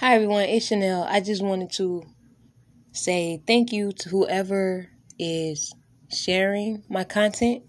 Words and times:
Hi 0.00 0.14
everyone, 0.14 0.44
it's 0.44 0.68
Chanel. 0.68 1.02
I 1.02 1.20
just 1.20 1.42
wanted 1.42 1.72
to 1.72 2.02
say 2.90 3.42
thank 3.46 3.70
you 3.70 3.92
to 3.92 4.08
whoever 4.08 4.88
is 5.18 5.74
sharing 6.10 6.82
my 6.88 7.04
content. 7.04 7.64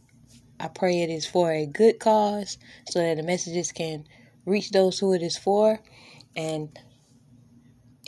I 0.58 0.70
pray 0.70 1.02
it 1.02 1.10
is 1.10 1.26
for 1.26 1.52
a 1.52 1.66
good 1.66 2.00
cause 2.00 2.58
so 2.90 3.00
that 3.00 3.18
the 3.18 3.24
messages 3.24 3.74
can 3.74 4.06
reach 4.46 4.72
those 4.72 4.98
who 4.98 5.12
it 5.12 5.22
is 5.22 5.38
for. 5.38 5.82
And 6.34 6.70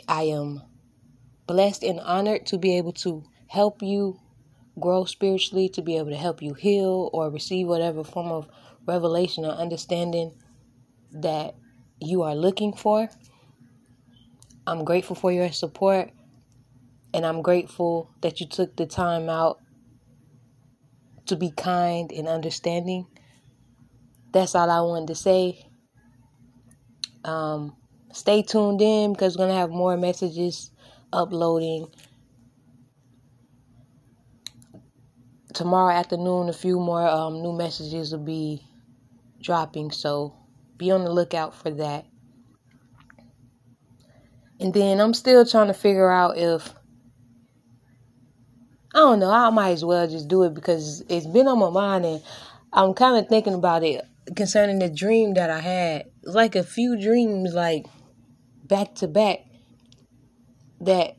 I 0.08 0.22
am 0.22 0.62
blessed 1.46 1.82
and 1.82 2.00
honored 2.00 2.46
to 2.46 2.56
be 2.56 2.78
able 2.78 2.94
to 3.04 3.24
help 3.48 3.82
you 3.82 4.18
grow 4.80 5.04
spiritually, 5.04 5.68
to 5.68 5.82
be 5.82 5.98
able 5.98 6.12
to 6.12 6.16
help 6.16 6.40
you 6.40 6.54
heal 6.54 7.10
or 7.12 7.28
receive 7.28 7.66
whatever 7.66 8.02
form 8.02 8.28
of 8.28 8.48
revelation 8.86 9.44
or 9.44 9.52
understanding 9.52 10.32
that 11.12 11.56
you 12.00 12.22
are 12.22 12.34
looking 12.34 12.72
for. 12.72 13.10
I'm 14.66 14.84
grateful 14.84 15.14
for 15.14 15.30
your 15.30 15.52
support 15.52 16.10
and 17.12 17.26
I'm 17.26 17.42
grateful 17.42 18.10
that 18.22 18.40
you 18.40 18.46
took 18.46 18.76
the 18.76 18.86
time 18.86 19.28
out 19.28 19.60
to 21.26 21.36
be 21.36 21.50
kind 21.50 22.10
and 22.10 22.26
understanding. 22.26 23.06
That's 24.32 24.54
all 24.54 24.70
I 24.70 24.80
wanted 24.80 25.08
to 25.08 25.14
say. 25.14 25.66
Um, 27.24 27.76
stay 28.12 28.42
tuned 28.42 28.80
in 28.82 29.12
because 29.12 29.36
we're 29.36 29.44
going 29.44 29.54
to 29.54 29.60
have 29.60 29.70
more 29.70 29.96
messages 29.96 30.70
uploading. 31.12 31.86
Tomorrow 35.52 35.94
afternoon, 35.94 36.48
a 36.48 36.52
few 36.52 36.80
more 36.80 37.06
um, 37.06 37.42
new 37.42 37.52
messages 37.52 38.12
will 38.12 38.24
be 38.24 38.66
dropping, 39.40 39.92
so 39.92 40.34
be 40.78 40.90
on 40.90 41.04
the 41.04 41.12
lookout 41.12 41.54
for 41.54 41.70
that. 41.70 42.06
And 44.60 44.72
then 44.72 45.00
I'm 45.00 45.14
still 45.14 45.44
trying 45.44 45.66
to 45.68 45.74
figure 45.74 46.10
out 46.10 46.38
if 46.38 46.72
I 48.94 48.98
don't 48.98 49.18
know, 49.18 49.30
I 49.30 49.50
might 49.50 49.70
as 49.70 49.84
well 49.84 50.06
just 50.06 50.28
do 50.28 50.44
it 50.44 50.54
because 50.54 51.02
it's 51.08 51.26
been 51.26 51.48
on 51.48 51.58
my 51.58 51.70
mind 51.70 52.04
and 52.04 52.22
I'm 52.72 52.94
kind 52.94 53.16
of 53.22 53.28
thinking 53.28 53.54
about 53.54 53.82
it 53.82 54.04
concerning 54.36 54.78
the 54.78 54.88
dream 54.88 55.34
that 55.34 55.50
I 55.50 55.58
had. 55.58 56.04
Like 56.22 56.54
a 56.54 56.62
few 56.62 57.00
dreams 57.00 57.54
like 57.54 57.86
back 58.64 58.94
to 58.96 59.08
back 59.08 59.40
that 60.80 61.16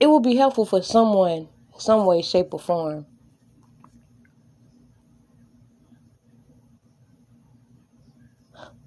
it 0.00 0.06
will 0.06 0.20
be 0.20 0.36
helpful 0.36 0.66
for 0.66 0.82
someone 0.82 1.48
some 1.78 2.04
way 2.04 2.22
shape 2.22 2.52
or 2.52 2.60
form 2.60 3.06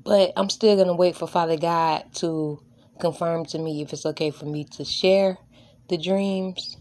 But 0.03 0.33
I'm 0.35 0.49
still 0.49 0.75
going 0.75 0.87
to 0.87 0.93
wait 0.93 1.15
for 1.15 1.27
Father 1.27 1.57
God 1.57 2.05
to 2.15 2.61
confirm 2.99 3.45
to 3.45 3.59
me 3.59 3.81
if 3.81 3.93
it's 3.93 4.05
okay 4.05 4.31
for 4.31 4.45
me 4.45 4.63
to 4.63 4.85
share 4.85 5.37
the 5.89 5.97
dreams 5.97 6.77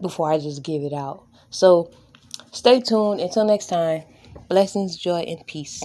before 0.00 0.30
I 0.30 0.38
just 0.38 0.62
give 0.62 0.82
it 0.82 0.92
out. 0.92 1.26
So 1.50 1.90
stay 2.52 2.80
tuned. 2.80 3.20
Until 3.20 3.44
next 3.44 3.66
time, 3.66 4.02
blessings, 4.48 4.96
joy, 4.96 5.20
and 5.20 5.46
peace. 5.46 5.82